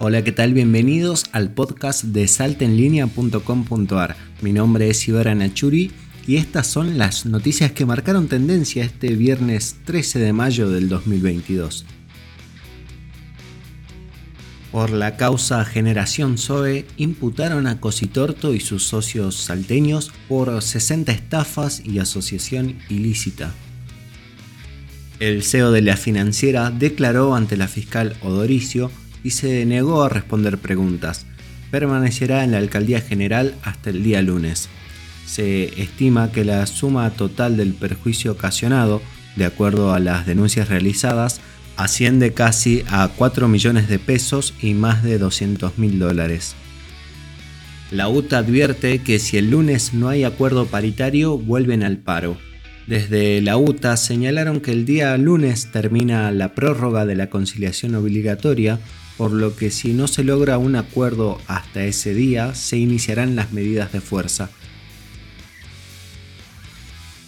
Hola, 0.00 0.22
¿qué 0.22 0.30
tal? 0.30 0.54
Bienvenidos 0.54 1.24
al 1.32 1.50
podcast 1.50 2.04
de 2.04 2.28
saltenlinea.com.ar. 2.28 4.14
Mi 4.42 4.52
nombre 4.52 4.88
es 4.88 5.08
Ibarra 5.08 5.34
Nachuri 5.34 5.90
y 6.24 6.36
estas 6.36 6.68
son 6.68 6.98
las 6.98 7.26
noticias 7.26 7.72
que 7.72 7.84
marcaron 7.84 8.28
tendencia 8.28 8.84
este 8.84 9.16
viernes 9.16 9.78
13 9.86 10.20
de 10.20 10.32
mayo 10.32 10.70
del 10.70 10.88
2022. 10.88 11.84
Por 14.70 14.90
la 14.90 15.16
causa 15.16 15.64
Generación 15.64 16.38
Zoe, 16.38 16.86
imputaron 16.96 17.66
a 17.66 17.80
Cositorto 17.80 18.54
y 18.54 18.60
sus 18.60 18.84
socios 18.84 19.34
salteños 19.34 20.12
por 20.28 20.62
60 20.62 21.10
estafas 21.10 21.82
y 21.84 21.98
asociación 21.98 22.78
ilícita. 22.88 23.52
El 25.18 25.42
CEO 25.42 25.72
de 25.72 25.82
la 25.82 25.96
financiera 25.96 26.70
declaró 26.70 27.34
ante 27.34 27.56
la 27.56 27.66
fiscal 27.66 28.16
Odoricio 28.22 28.92
y 29.22 29.30
se 29.30 29.64
negó 29.66 30.02
a 30.02 30.08
responder 30.08 30.58
preguntas. 30.58 31.26
Permanecerá 31.70 32.44
en 32.44 32.52
la 32.52 32.58
alcaldía 32.58 33.00
general 33.00 33.54
hasta 33.62 33.90
el 33.90 34.02
día 34.02 34.22
lunes. 34.22 34.68
Se 35.26 35.82
estima 35.82 36.32
que 36.32 36.44
la 36.44 36.64
suma 36.66 37.10
total 37.10 37.56
del 37.56 37.74
perjuicio 37.74 38.32
ocasionado, 38.32 39.02
de 39.36 39.44
acuerdo 39.44 39.92
a 39.92 40.00
las 40.00 40.26
denuncias 40.26 40.68
realizadas, 40.68 41.40
asciende 41.76 42.32
casi 42.32 42.82
a 42.88 43.08
4 43.14 43.46
millones 43.46 43.88
de 43.88 43.98
pesos 43.98 44.54
y 44.60 44.74
más 44.74 45.02
de 45.02 45.18
200 45.18 45.78
mil 45.78 45.98
dólares. 45.98 46.56
La 47.90 48.08
UTA 48.08 48.38
advierte 48.38 48.98
que 48.98 49.18
si 49.18 49.38
el 49.38 49.50
lunes 49.50 49.94
no 49.94 50.08
hay 50.08 50.24
acuerdo 50.24 50.66
paritario, 50.66 51.38
vuelven 51.38 51.82
al 51.82 51.96
paro. 51.96 52.36
Desde 52.86 53.40
la 53.40 53.56
UTA 53.56 53.96
señalaron 53.96 54.60
que 54.60 54.72
el 54.72 54.84
día 54.84 55.16
lunes 55.18 55.70
termina 55.70 56.30
la 56.30 56.54
prórroga 56.54 57.06
de 57.06 57.14
la 57.14 57.30
conciliación 57.30 57.94
obligatoria 57.94 58.80
por 59.18 59.32
lo 59.32 59.56
que 59.56 59.70
si 59.70 59.92
no 59.92 60.06
se 60.06 60.22
logra 60.22 60.56
un 60.56 60.76
acuerdo 60.76 61.38
hasta 61.48 61.84
ese 61.84 62.14
día, 62.14 62.54
se 62.54 62.78
iniciarán 62.78 63.34
las 63.36 63.52
medidas 63.52 63.92
de 63.92 64.00
fuerza. 64.00 64.48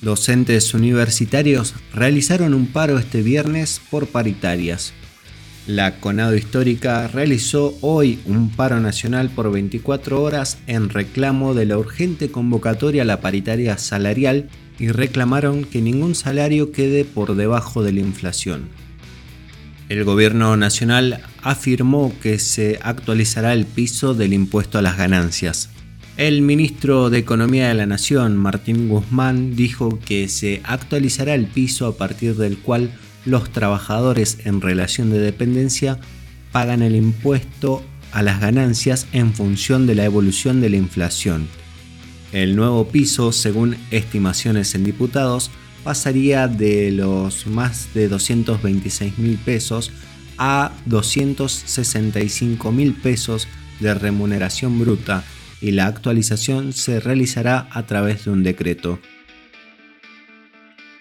Docentes 0.00 0.74
universitarios 0.74 1.74
realizaron 1.92 2.54
un 2.54 2.68
paro 2.68 2.98
este 2.98 3.22
viernes 3.22 3.80
por 3.90 4.06
paritarias. 4.06 4.92
La 5.66 6.00
Conado 6.00 6.36
Histórica 6.36 7.06
realizó 7.08 7.76
hoy 7.82 8.18
un 8.26 8.50
paro 8.50 8.80
nacional 8.80 9.30
por 9.30 9.50
24 9.52 10.22
horas 10.22 10.58
en 10.66 10.88
reclamo 10.88 11.54
de 11.54 11.66
la 11.66 11.78
urgente 11.78 12.30
convocatoria 12.30 13.02
a 13.02 13.04
la 13.04 13.20
paritaria 13.20 13.76
salarial 13.78 14.48
y 14.78 14.88
reclamaron 14.88 15.64
que 15.64 15.82
ningún 15.82 16.14
salario 16.14 16.72
quede 16.72 17.04
por 17.04 17.36
debajo 17.36 17.82
de 17.82 17.92
la 17.92 18.00
inflación. 18.00 18.68
El 19.92 20.04
gobierno 20.04 20.56
nacional 20.56 21.20
afirmó 21.42 22.14
que 22.22 22.38
se 22.38 22.78
actualizará 22.82 23.52
el 23.52 23.66
piso 23.66 24.14
del 24.14 24.32
impuesto 24.32 24.78
a 24.78 24.82
las 24.82 24.96
ganancias. 24.96 25.68
El 26.16 26.40
ministro 26.40 27.10
de 27.10 27.18
Economía 27.18 27.68
de 27.68 27.74
la 27.74 27.84
Nación, 27.84 28.38
Martín 28.38 28.88
Guzmán, 28.88 29.54
dijo 29.54 29.98
que 30.02 30.28
se 30.28 30.62
actualizará 30.64 31.34
el 31.34 31.44
piso 31.44 31.86
a 31.86 31.98
partir 31.98 32.36
del 32.36 32.56
cual 32.56 32.90
los 33.26 33.50
trabajadores 33.50 34.38
en 34.46 34.62
relación 34.62 35.10
de 35.10 35.18
dependencia 35.18 35.98
pagan 36.52 36.80
el 36.80 36.96
impuesto 36.96 37.84
a 38.12 38.22
las 38.22 38.40
ganancias 38.40 39.06
en 39.12 39.34
función 39.34 39.86
de 39.86 39.94
la 39.94 40.06
evolución 40.06 40.62
de 40.62 40.70
la 40.70 40.78
inflación. 40.78 41.48
El 42.32 42.56
nuevo 42.56 42.88
piso, 42.88 43.30
según 43.30 43.76
estimaciones 43.90 44.74
en 44.74 44.84
diputados, 44.84 45.50
pasaría 45.84 46.48
de 46.48 46.92
los 46.92 47.46
más 47.46 47.92
de 47.94 48.08
226 48.08 49.18
mil 49.18 49.36
pesos 49.38 49.92
a 50.38 50.72
265 50.86 52.72
mil 52.72 52.94
pesos 52.94 53.48
de 53.80 53.94
remuneración 53.94 54.78
bruta 54.78 55.24
y 55.60 55.72
la 55.72 55.86
actualización 55.86 56.72
se 56.72 57.00
realizará 57.00 57.68
a 57.70 57.86
través 57.86 58.24
de 58.24 58.30
un 58.30 58.42
decreto. 58.42 58.98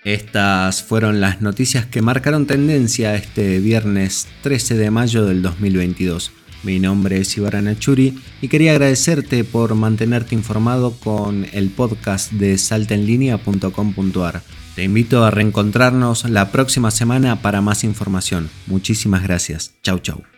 Estas 0.03 0.81
fueron 0.81 1.21
las 1.21 1.41
noticias 1.41 1.85
que 1.85 2.01
marcaron 2.01 2.47
tendencia 2.47 3.15
este 3.15 3.59
viernes 3.59 4.27
13 4.41 4.75
de 4.75 4.89
mayo 4.89 5.25
del 5.25 5.41
2022. 5.41 6.31
Mi 6.63 6.79
nombre 6.79 7.19
es 7.19 7.35
Ibarra 7.37 7.61
Churi 7.77 8.19
y 8.41 8.47
quería 8.47 8.71
agradecerte 8.71 9.43
por 9.43 9.75
mantenerte 9.75 10.35
informado 10.35 10.91
con 10.91 11.47
el 11.53 11.69
podcast 11.69 12.31
de 12.31 12.57
saltaenlinea.com.ar. 12.57 14.41
Te 14.75 14.83
invito 14.83 15.25
a 15.25 15.31
reencontrarnos 15.31 16.29
la 16.29 16.51
próxima 16.51 16.91
semana 16.91 17.41
para 17.41 17.61
más 17.61 17.83
información. 17.83 18.49
Muchísimas 18.67 19.23
gracias. 19.23 19.73
Chau 19.83 19.99
chau. 19.99 20.30